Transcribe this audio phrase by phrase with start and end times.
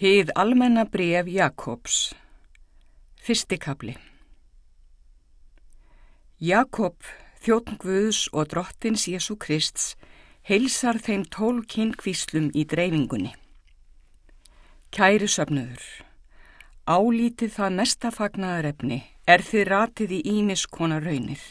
[0.00, 1.96] Hið almenna bref Jakobs
[3.20, 3.92] Fyrsti kapli
[6.40, 6.96] Jakob,
[7.44, 9.98] þjóttn Guðs og drottins Jésu Krists,
[10.48, 13.34] heilsar þeim tól kynkvíslum í dreifingunni.
[14.88, 15.84] Kæri söfnuður,
[16.88, 21.44] álítið það mesta fagnaðarefni er þið ratið í ímis konar raunir.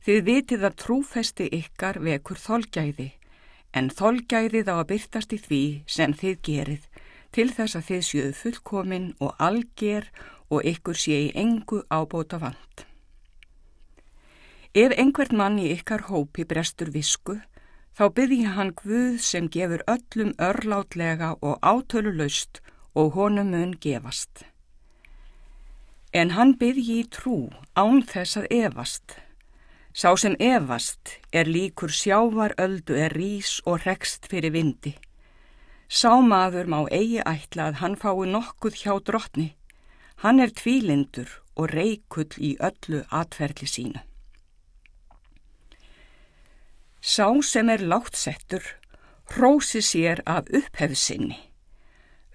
[0.00, 3.12] Þið vitið að trúfesti ykkar vekur þolgæði,
[3.76, 6.92] en þolgæðið á að byrtast í því sem þið gerið
[7.34, 10.06] til þess að þið sjöu fullkomin og alger
[10.54, 12.86] og ykkur sé í engu ábóta vant.
[14.74, 17.38] Ef einhvern mann í ykkar hópi brestur visku,
[17.94, 22.58] þá byrji hann Guð sem gefur öllum örlátlega og átölu laust
[22.94, 24.46] og honum mun gefast.
[26.12, 27.38] En hann byrji í trú
[27.74, 29.16] án þess að evast.
[29.94, 34.94] Sá sem evast er líkur sjávar öldu er rís og rekst fyrir vindi.
[35.94, 39.52] Sá maður má eigi ætla að hann fái nokkuð hjá drottni.
[40.22, 44.00] Hann er tvílindur og reikull í öllu atferðli sínu.
[46.98, 48.64] Sá sem er láttsettur
[49.34, 51.36] hrósi sér af upphefðsynni,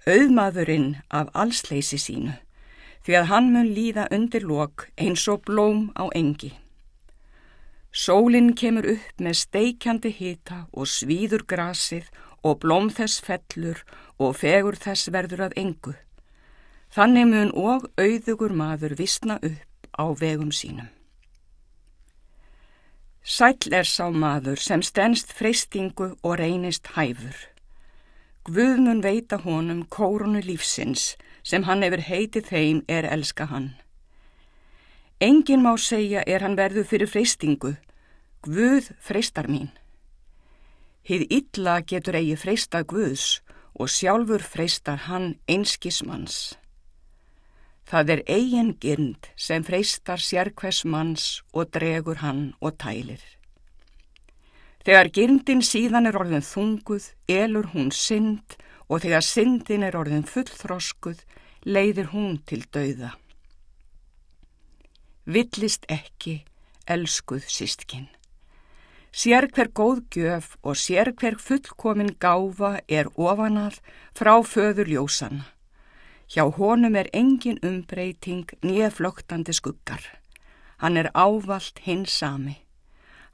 [0.06, 2.38] auðmaðurinn af allsleysi sínu,
[3.04, 6.54] því að hann mun líða undir lok eins og blóm á engi.
[7.90, 12.06] Sólinn kemur upp með steikjandi hita og svíður grasið
[12.42, 13.82] og blóm þess fellur
[14.18, 15.94] og fegur þess verður að engu.
[16.90, 20.88] Þannig mun og auðugur maður vissna upp á vegum sínum.
[23.22, 27.36] Sæll er sá maður sem stennst freystingu og reynist hæfur.
[28.44, 33.74] Guð mun veita honum kórunu lífsins sem hann hefur heitið þeim er elska hann.
[35.20, 37.76] Engin má segja er hann verðu fyrir freystingu,
[38.40, 39.68] Guð freystar mín.
[41.10, 43.40] Hið illa getur eigi freista Guðs
[43.74, 46.36] og sjálfur freistar hann einskismanns.
[47.90, 53.24] Það er eigin gyrnd sem freistar sérkvæs manns og dregur hann og tælir.
[54.86, 58.54] Þegar gyrndin síðan er orðin þunguð, elur hún synd
[58.86, 61.26] og þegar syndin er orðin fullþroskuð,
[61.66, 63.16] leiðir hún til dauða.
[65.26, 66.44] Villist ekki,
[66.86, 68.06] elskuð sístkinn.
[69.12, 73.80] Sér hver góð gjöf og sér hver fullkomin gáfa er ofanað
[74.14, 75.50] frá föður ljósana.
[76.30, 80.02] Hjá honum er engin umbreyting nýjaflögtandi skuggar.
[80.78, 82.60] Hann er ávalt hins sami.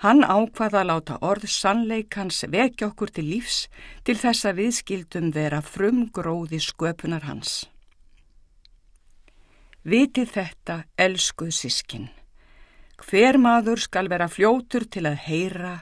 [0.00, 3.68] Hann ákvaða að láta orð sannleikans vekja okkur til lífs
[4.04, 7.66] til þess að viðskildum vera frumgróði sköpunar hans.
[9.84, 12.08] Vitið þetta, elskuð sískinn.
[12.96, 15.74] Hver maður skal vera fljótur til að heyra,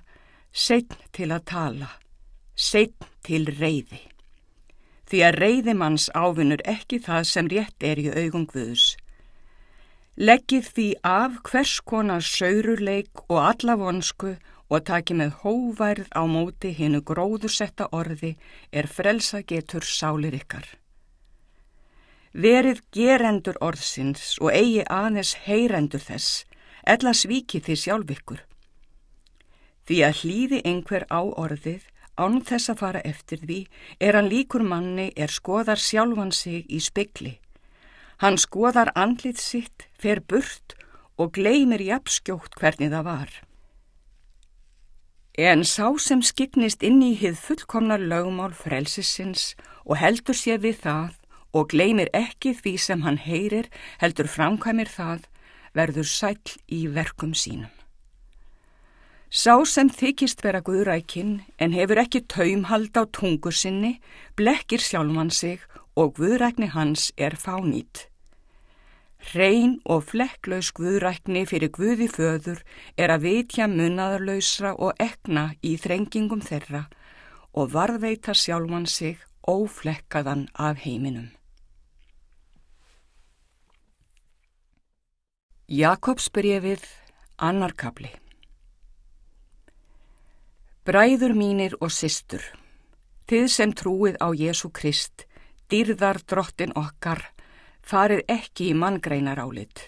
[0.51, 1.91] setn til að tala,
[2.55, 4.03] setn til reyði.
[5.09, 8.95] Því að reyðimanns ávinnur ekki það sem rétt er í augum Guðus.
[10.17, 14.37] Leggið því af hvers konar saururleik og alla vonsku
[14.71, 18.35] og taki með hóværð á móti hinnu gróðursetta orði
[18.73, 20.67] er frelsa getur sálir ykkar.
[22.35, 26.45] Verið gerendur orðsins og eigi aðeins heyrendur þess,
[26.87, 28.43] ella svíki því sjálf ykkur.
[29.85, 31.83] Því að hlýði einhver á orðið,
[32.17, 33.61] án þess að fara eftir því,
[34.01, 37.39] er hann líkur manni er skoðar sjálfan sig í spekli.
[38.23, 40.77] Hann skoðar andlit sitt, fer burt
[41.19, 43.35] og gleymir jafnskjótt hvernig það var.
[45.35, 51.17] En sá sem skiknist inn í hið fullkomna lögmál frelsisins og heldur sér við það
[51.55, 53.67] og gleymir ekki því sem hann heyrir,
[53.99, 55.27] heldur framkvæmir það,
[55.75, 56.39] verður sæl
[56.71, 57.73] í verkum sínum.
[59.35, 63.99] Sá sem þykist vera guðrækin en hefur ekki taumhald á tungu sinni,
[64.39, 65.65] blekkir sjálfan sig
[65.99, 68.07] og guðrækni hans er fánýtt.
[69.33, 72.61] Hrein og flekklaus guðrækni fyrir guði föður
[72.95, 76.85] er að vitja munnaðarlausra og ekna í þrengingum þeirra
[77.59, 79.19] og varðveita sjálfan sig
[79.49, 81.33] óflekkaðan af heiminum.
[85.65, 86.83] Jakobsbrefið,
[87.41, 88.11] annarkabli
[90.85, 92.45] Bræður mínir og systur,
[93.25, 95.25] þið sem trúið á Jésu Krist,
[95.73, 97.25] dýrðar drottin okkar,
[97.81, 99.87] farið ekki í manngreinar álit.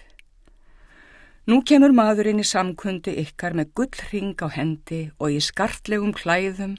[1.45, 6.73] Nú kemur maðurinn í samkundi ykkar með gullring á hendi og í skartlegum klæðum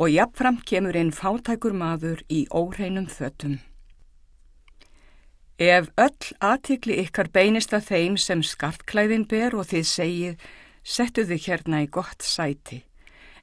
[0.00, 3.60] og jafnfram kemur inn fátækur maður í óreinum fötum.
[5.58, 10.44] Ef öll aðtikli ykkar beinist að þeim sem skartklæðin ber og þið segið,
[10.86, 12.84] settu þið hérna í gott sæti,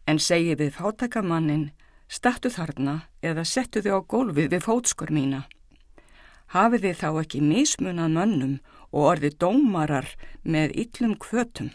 [0.07, 1.65] en segið við fátakamannin,
[2.07, 5.43] stattu þarna eða settu þið á gólfið við fótskur mína.
[6.55, 8.57] Hafið þið þá ekki mismunað mönnum
[8.95, 10.07] og orðið dómarar
[10.47, 11.73] með yllum kvötum.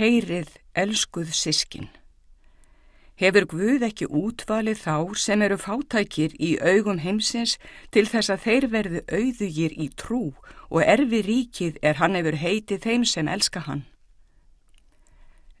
[0.00, 1.90] Heyrið elskuð sískin.
[3.20, 7.58] Hefur Guð ekki útvalið þá sem eru fátækir í augum heimsins
[7.92, 10.20] til þess að þeir verðu auðugir í trú
[10.70, 13.82] og erfi ríkið er hann hefur heitið þeim sem elska hann.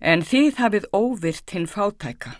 [0.00, 2.38] En þið hafið óvirt hinn fátæka.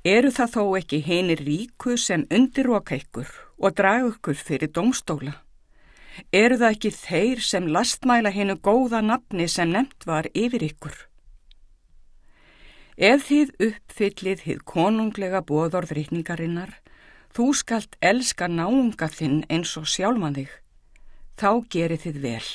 [0.00, 3.28] Eru það þó ekki hinir ríku sem undiroka ykkur
[3.60, 5.34] og draga ykkur fyrir domstóla?
[6.32, 10.96] Eru það ekki þeir sem lastmæla hinnu góða nafni sem nefnt var yfir ykkur?
[12.98, 16.72] Ef þið uppfyllið hið konunglega bóðorðrýtningarinnar,
[17.30, 20.50] þú skalt elska náunga þinn eins og sjálfman þig,
[21.38, 22.48] þá gerir þið vel.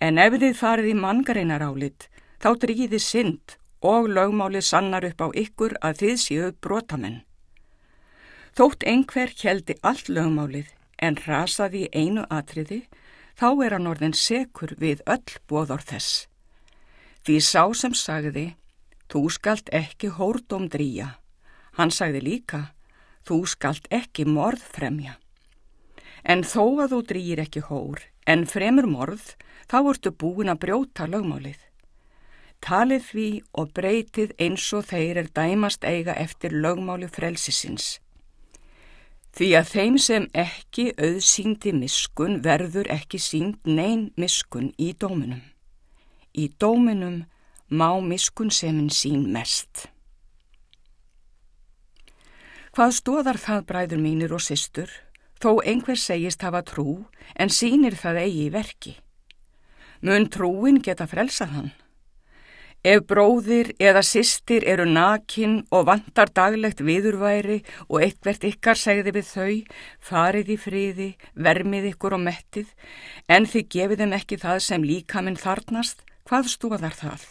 [0.00, 2.06] En ef þið farið í mangarinnar álit,
[2.40, 7.18] þá drýðið synd og lögmáli sannar upp á ykkur að þið séu brotamenn.
[8.56, 10.72] Þótt einhver heldi allt lögmálið
[11.04, 12.86] en rasaði í einu atriði,
[13.36, 16.24] þá er hann orðin sekur við öll bóðor þess.
[17.28, 18.56] Því sá sem sagði,
[19.08, 21.14] Þú skalt ekki hórdóm drýja.
[21.78, 22.60] Hann sagði líka,
[23.24, 25.16] þú skalt ekki morð fremja.
[26.24, 29.32] En þó að þú drýjir ekki hór, en fremur morð,
[29.70, 31.60] þá ertu búin að brjóta lögmálið.
[32.60, 37.98] Talið því og breytið eins og þeir er dæmast eiga eftir lögmáli frelsisins.
[39.38, 45.44] Því að þeim sem ekki auðsýndi miskun verður ekki sínd neyn miskun í dóminum.
[46.34, 47.22] Í dóminum
[47.68, 49.88] má miskunnsemin sín mest.
[52.72, 54.90] Hvað stóðar það bræður mínir og systur,
[55.42, 57.04] þó einhver segist hafa trú
[57.34, 58.94] en sínir það eigi í verki?
[60.00, 61.70] Mun trúin geta frelsað hann?
[62.86, 69.26] Ef bróðir eða systir eru nakin og vantar daglegt viðurværi og eitthvert ykkar segði við
[69.32, 69.56] þau,
[69.98, 72.70] farið í friði, vermið ykkur og mettið,
[73.26, 77.26] en þið gefið þeim ekki það sem líka minn þarnast, hvað stóðar það?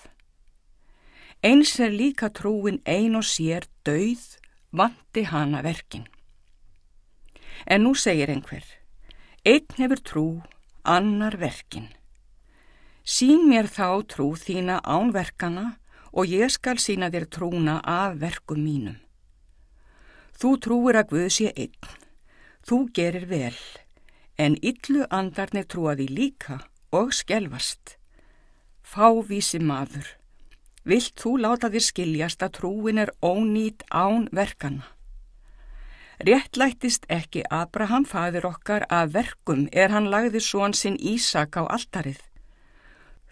[1.46, 4.40] Eins er líka trúin ein og sér dauð
[4.74, 6.08] vanti hana verkin.
[7.70, 8.66] En nú segir einhver,
[9.46, 10.28] einn hefur trú,
[10.84, 11.92] annar verkin.
[13.06, 15.78] Sín mér þá trú þína ánverkana
[16.12, 18.98] og ég skal sína þér trúna af verkum mínum.
[20.34, 21.94] Þú trúir að Guð sé einn,
[22.66, 23.58] þú gerir vel,
[24.38, 27.98] en yllu andarnir trúaði líka og skelvast.
[28.82, 30.18] Fávísi maður,
[30.88, 34.88] vilt þú láta þér skiljast að trúin er ónýtt án verkana.
[36.18, 42.24] Réttlættist ekki Abraham faður okkar að verkum er hann lagði svon sinn Ísak á altarið.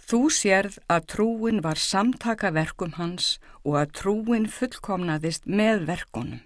[0.06, 6.44] Þú sérð að trúin var samtaka verkum hans og að trúin fullkomnaðist með verkonum.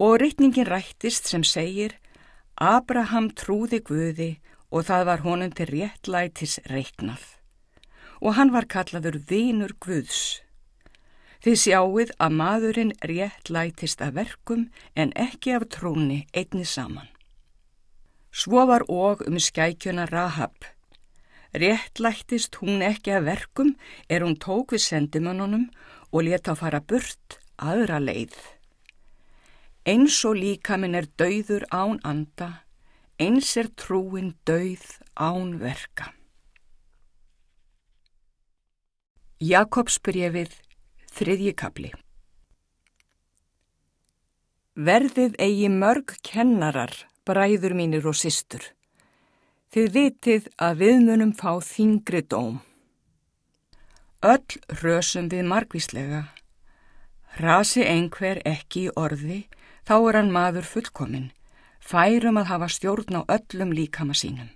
[0.00, 1.98] Og reytningin rættist sem segir
[2.56, 4.32] Abraham trúði Guði
[4.72, 7.43] og það var honum til réttlætis reiknað
[8.24, 10.40] og hann var kallaður vinur Guðs.
[11.44, 17.10] Þið sjáuð að maðurinn rétt lætist af verkum en ekki af trúni einni saman.
[18.32, 20.64] Svo var og um skækjuna Rahab.
[21.52, 23.76] Rétt lætist hún ekki af verkum
[24.08, 25.68] er hún tók við sendimannunum
[26.10, 28.34] og leta fara burt aðra leið.
[29.84, 32.64] Eins og líka minn er dauður án anda,
[33.20, 36.14] eins er trúin dauð án verka.
[39.44, 40.52] Jakobsbrefið,
[41.12, 41.88] þriðji kapli
[44.88, 46.94] Verðið eigi mörg kennarar,
[47.28, 48.62] bræður mínir og systur.
[49.74, 52.56] Þið vitið að við munum fá þingri dóm.
[54.22, 56.24] Öll rösum við margvíslega.
[57.42, 59.42] Rasi einhver ekki í orði,
[59.84, 61.32] þá er hann maður fullkomin,
[61.82, 64.48] færum að hafa stjórn á öllum líkama sínum.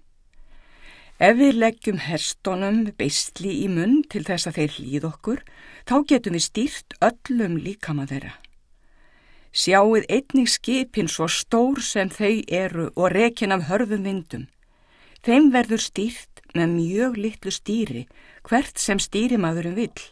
[1.19, 5.41] Ef við leggjum herstonum beistli í munn til þess að þeir hlýð okkur,
[5.83, 8.37] þá getum við stýrt öllum líkama þeirra.
[9.51, 14.47] Sjáuð einnig skipin svo stór sem þau eru og rekin af hörðum vindum.
[15.27, 18.05] Þeim verður stýrt með mjög litlu stýri,
[18.47, 20.05] hvert sem stýrimaðurum vill.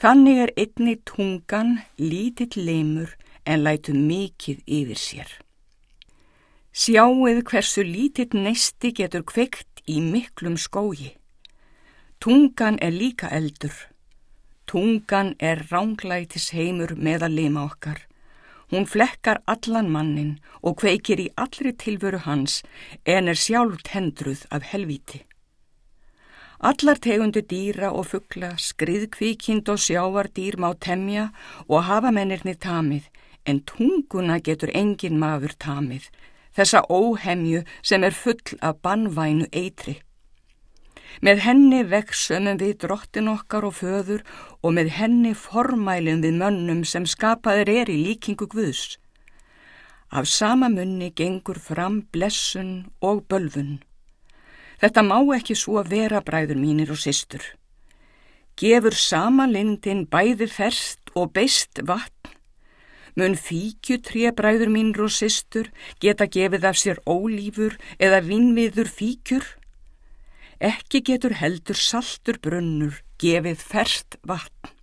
[0.00, 3.12] Þannig er einnig tungan lítill leimur
[3.44, 5.30] en lætu mikið yfir sér.
[6.72, 11.14] Sjáuð hversu lítill neisti getur kveikt í miklum skógi.
[12.20, 13.74] Tungan er líka eldur.
[14.68, 18.04] Tungan er ránglætis heimur meðal lima okkar.
[18.70, 22.60] Hún flekkar allan mannin og kveikir í allri tilveru hans
[23.04, 25.24] en er sjálf tendruð af helviti.
[26.60, 31.30] Allar tegundu dýra og fuggla, skriðkvíkind og sjávardýr má temja
[31.66, 33.06] og hafa mennirni tamið,
[33.48, 36.10] en tunguna getur engin maður tamið,
[36.56, 40.00] þessa óhemju sem er full af bannvænu eitri.
[41.20, 44.22] Með henni veksumum við drottin okkar og föður
[44.62, 48.96] og með henni formælum við mönnum sem skapaður er í líkingu Guðs.
[50.10, 53.78] Af sama munni gengur fram blessun og bölfun.
[54.80, 57.42] Þetta má ekki svo vera bræður mínir og systur.
[58.56, 62.19] Gefur sama lindin bæði ferst og beist vatn.
[63.18, 69.46] Mun fíkju tré bræður mínir og systur geta gefið af sér ólífur eða vinnviður fíkjur?
[70.60, 74.74] Ekki getur heldur saltur brunnur gefið ferst vatn.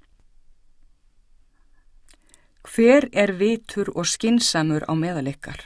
[2.67, 5.61] Hver er vitur og skinsamur á meðalikkar?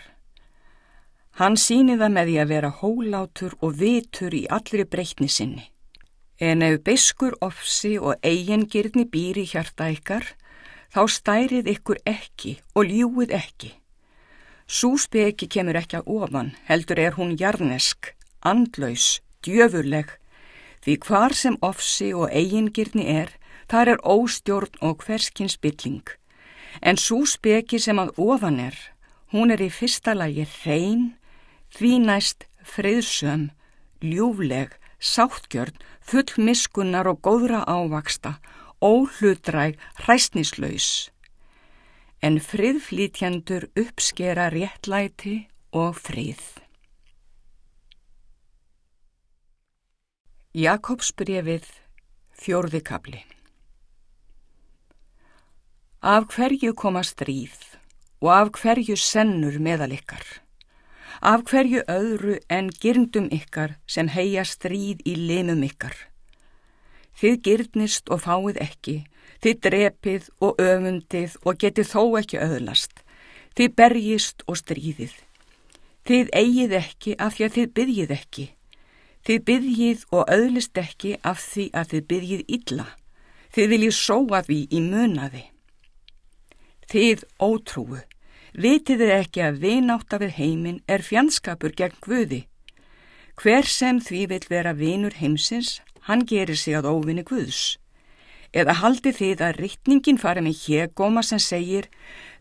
[1.39, 5.63] Hann síni það með því að vera hólátur og vitur í allri breytni sinni.
[6.38, 10.25] En ef beskur ofsi og eigingirni býri hjarta ykkar,
[10.93, 13.71] þá stærið ykkur ekki og ljúið ekki.
[14.67, 20.12] Súspeki kemur ekki að ofan, heldur er hún jarnesk, andlaus, djöfurleg,
[20.83, 23.31] því hvar sem ofsi og eigingirni er,
[23.67, 26.07] þar er óstjórn og hverskins bylling.
[26.81, 28.77] En súspeki sem að ofan er,
[29.36, 31.12] hún er í fyrsta lagi hrein,
[31.71, 33.50] Því næst friðsöm,
[34.03, 38.36] ljúfleg, sáttgjörn, full miskunnar og góðra ávaksta,
[38.81, 41.11] óhlutræg, hræsnislaus.
[42.21, 46.41] En friðflítjandur uppskera réttlæti og frið.
[50.53, 51.65] Jakobsbrefið,
[52.35, 53.21] fjórðikabli
[56.01, 57.59] Af hverju koma stríð
[58.25, 60.25] og af hverju sennur meðalikkar?
[61.21, 65.93] Af hverju öðru en gyrndum ykkar sem heia stríð í limum ykkar?
[67.20, 68.96] Þið gyrnist og fáið ekki,
[69.41, 73.03] þið drepið og öfundið og getið þó ekki öðlast,
[73.58, 75.13] þið berjist og stríðið.
[76.08, 78.46] Þið eigið ekki af því að þið byggjið ekki,
[79.27, 82.88] þið byggjið og öðlist ekki af því að þið byggjið illa,
[83.53, 85.44] þið viljið sóa því í munaði.
[86.91, 88.01] Þið ótrúu.
[88.51, 92.41] Vitið þið ekki að vinátt af við heiminn er fjandskapur gegn Guði?
[93.39, 97.77] Hver sem því vil vera vinur heimsins, hann gerir sig að óvinni Guðs.
[98.51, 101.88] Eða haldi þið að rittningin fari með hégóma sem segir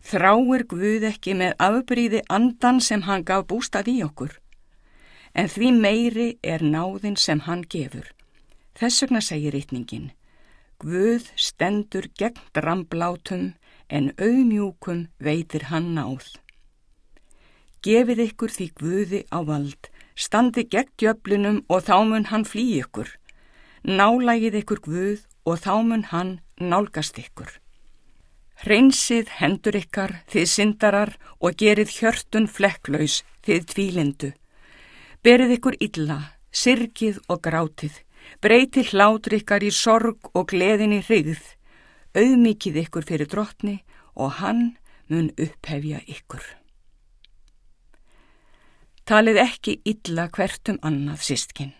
[0.03, 4.33] þráir Guð ekki með afbríði andan sem hann gaf bústað í okkur.
[5.33, 8.09] En því meiri er náðin sem hann gefur.
[8.75, 10.11] Þess vegna segir rittningin
[10.81, 13.51] Guð stendur gegn dramblátum
[13.87, 16.25] en auðmjúkum veitir hann náð.
[17.85, 23.13] Gefið ykkur því guði á vald, standi gegn djöflunum og þá mun hann flý ykkur.
[23.87, 27.49] Nálægið ykkur guð og þá mun hann nálgast ykkur.
[28.61, 34.29] Hreinsið hendur ykkar þið syndarar og gerið hjörtun flekklaus þið tvílindu.
[35.25, 36.19] Berið ykkur illa,
[36.53, 37.97] sirkið og grátið,
[38.41, 41.41] breytið hlátur ykkar í sorg og gleðin í hrigð
[42.17, 43.81] auðmikið ykkur fyrir drottni
[44.15, 44.63] og hann
[45.11, 46.43] mun upphefja ykkur.
[49.07, 51.73] Talið ekki illa hvert um annað sístkinn.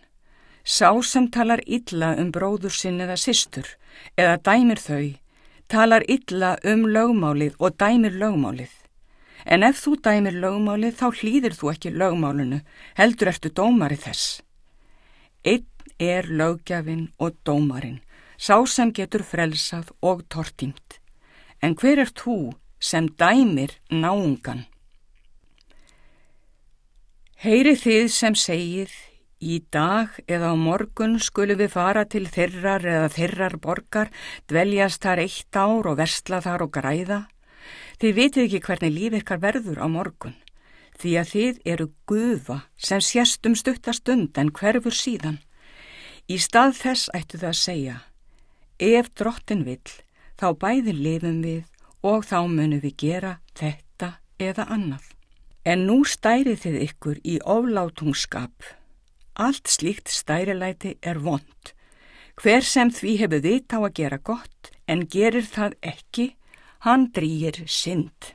[0.64, 3.66] Sá sem talar illa um bróður sinn eða sístur
[4.16, 5.18] eða dæmir þau,
[5.68, 8.70] talar illa um lögmálið og dæmir lögmálið.
[9.44, 12.62] En ef þú dæmir lögmálið þá hlýðir þú ekki lögmálinu,
[12.94, 14.42] heldur ertu dómari þess.
[15.42, 15.66] Einn
[15.98, 18.00] er lögjafinn og dómarinn
[18.38, 20.98] sá sem getur frelsað og tortímt.
[21.62, 24.66] En hver er þú sem dæmir náungan?
[27.42, 28.90] Heyri þið sem segið,
[29.42, 34.12] í dag eða á morgun skulum við fara til þirrar eða þirrar borgar,
[34.46, 37.20] dveljast þar eitt ár og versla þar og græða.
[37.98, 40.38] Þið vitið ekki hvernig líf ykkar verður á morgun,
[40.98, 45.42] því að þið eru gufa sem sést um stuttastund en hverfur síðan.
[46.30, 47.98] Í stað þess ættu það að segja,
[48.82, 49.92] Ef drottin vill,
[50.34, 51.68] þá bæði lifum við
[52.02, 55.04] og þá munum við gera þetta eða annað.
[55.62, 58.56] En nú stærið þið ykkur í oflátungskap.
[59.34, 61.72] Allt slíkt stærilæti er vond.
[62.42, 66.26] Hver sem því hefur þitt á að gera gott en gerir það ekki,
[66.84, 68.34] hann drýir synd.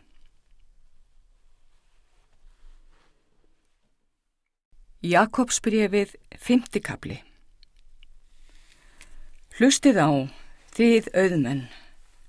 [5.05, 7.21] Jakobsbrefið, fymtikabli
[9.57, 10.09] Hlustið á,
[10.77, 11.61] þið auðmenn,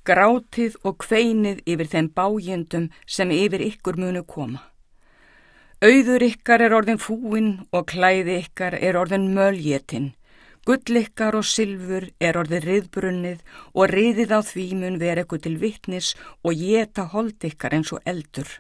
[0.09, 4.63] grátið og kveinið yfir þeim bájendum sem yfir ykkur munu koma.
[5.79, 10.09] Auður ykkar er orðin fúin og klæði ykkar er orðin möljetinn,
[10.67, 16.11] Gullikkar og sylfur er orðið riðbrunnið og riðið á því mun vera ekkur til vittnis
[16.43, 18.51] og geta holdikkar eins og eldur.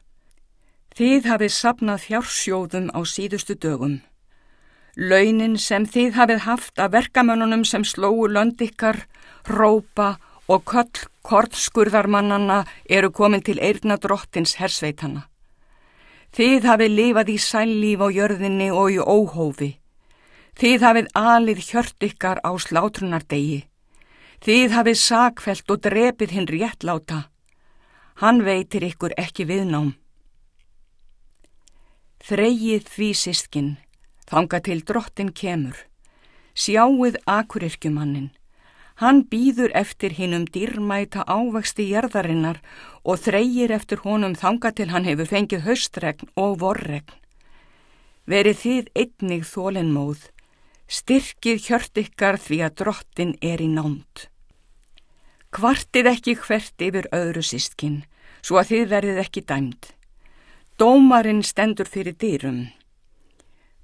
[0.94, 3.98] Þið hafið sapnað fjársjóðum á síðustu dögum.
[4.96, 9.04] Launin sem þið hafið haft af verkamönunum sem slóu löndikkar,
[9.44, 10.14] rópa
[10.48, 15.27] og köll kortskurðarmannana eru komin til eirna drottins hersveitana.
[16.36, 19.70] Þið hafið lifað í sællíf á jörðinni og í óhófi.
[20.58, 23.64] Þið hafið alið hjört ykkar á slátrunardegi.
[24.44, 27.20] Þið hafið sakfelt og drepið hinn réttláta.
[28.18, 29.94] Hann veitir ykkur ekki viðnám.
[32.28, 33.70] Þreyið því sískinn,
[34.26, 35.78] þanga til drottin kemur.
[36.58, 38.32] Sjáuð akurirkjumannin.
[38.98, 42.58] Hann býður eftir hinnum dýrmæta ávexti jærðarinnar
[43.06, 47.14] og þreyir eftir honum þanga til hann hefur fengið höstregn og vorregn.
[48.26, 50.24] Verið þið einnig þólinnmóð,
[50.90, 54.26] styrkið hjört ykkar því að drottin er í námt.
[55.54, 58.02] Kvartið ekki hvert yfir öðru sístkinn,
[58.42, 59.92] svo að þið verðið ekki dæmt.
[60.78, 62.60] Dómarinn stendur fyrir dýrum.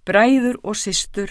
[0.04, 1.30] Bræður og sístur,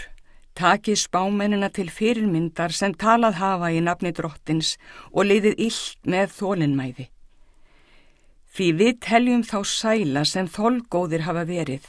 [0.54, 4.76] Takið spámennina til fyrirmyndar sem talað hafa í nafni drottins
[5.10, 7.08] og liðið illt með þólinnmæði.
[8.54, 11.88] Því við teljum þá sæla sem þolgóðir hafa verið.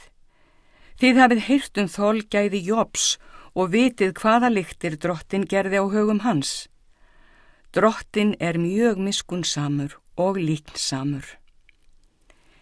[0.97, 3.05] Þið hafið heyrt um þolgæði Jóps
[3.53, 6.65] og vitið hvaða lyktir drottin gerði á högum hans.
[7.69, 11.35] Drottin er mjög miskunnsamur og líknsamur.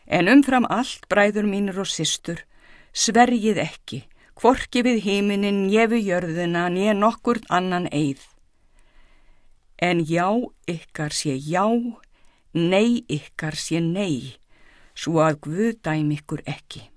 [0.03, 2.43] En umfram allt bræður mínir og systur,
[2.91, 8.23] svergið ekki Kvorki við heiminin, njefu jörðuna, nje nokkur annan eið.
[9.77, 10.25] En já
[10.69, 11.65] ykkar sé já,
[12.53, 14.39] nei ykkar sé nei,
[14.95, 16.87] svo að Guð dæm ykkur ekki.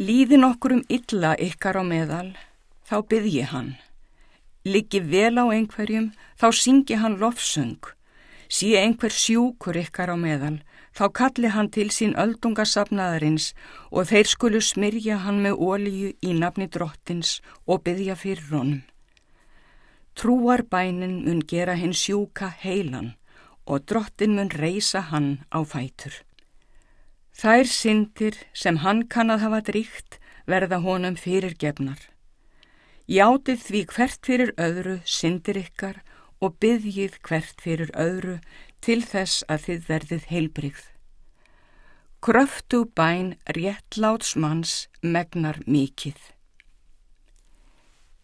[0.00, 2.34] Líðin okkur um illa ykkar á meðal,
[2.88, 3.74] þá byggji hann.
[4.64, 7.80] Liggi vel á einhverjum, þá syngi hann lofsöng.
[8.50, 10.58] Sé einhver sjúkur ykkar á meðal,
[11.00, 13.54] Þá kalli hann til sín öldungasafnaðarins
[13.88, 18.82] og þeir skulu smyrja hann með ólíu í nafni drottins og byggja fyrir honum.
[20.12, 23.14] Trúar bænin mun gera hinn sjúka heilan
[23.64, 26.12] og drottin mun reysa hann á fætur.
[27.32, 32.04] Þær syndir sem hann kann að hafa dríkt verða honum fyrir gefnar.
[33.08, 36.04] Játið því hvert fyrir öðru syndir ykkar
[36.44, 38.40] og byggjið hvert fyrir öðru
[38.84, 40.89] til þess að þið verðið heilbrigð.
[42.20, 46.18] Kröftu bæn réttlátsmanns megnar mikið.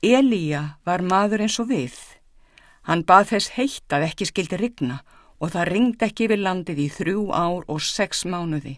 [0.05, 1.97] Elíja var maður eins og við.
[2.85, 5.01] Hann bað þess heitt að ekki skildi rigna
[5.41, 8.77] og það ringd ekki við landið í þrjú ár og sex mánuði.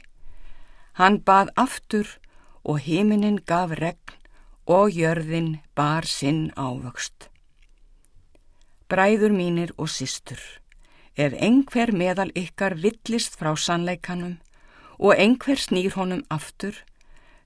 [1.02, 2.14] Hann bað aftur
[2.62, 4.14] og heiminin gaf regn
[4.70, 7.26] og jörðin bar sinn ávöxt.
[8.87, 10.38] Bræður mínir og sístur.
[11.18, 14.38] Ef einhver meðal ykkar villist frá sannleikanum
[14.98, 16.74] og einhver snýr honum aftur,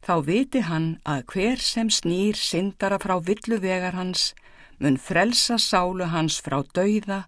[0.03, 4.33] þá viti hann að hver sem snýr syndara frá villuvegar hans
[4.81, 7.25] mun frelsa sálu hans frá dauða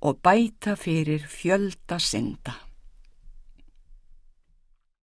[0.00, 2.67] og bæta fyrir fjölda synda.